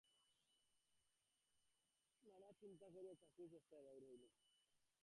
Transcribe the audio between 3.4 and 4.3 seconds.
চেষ্টায় বাহির হইল।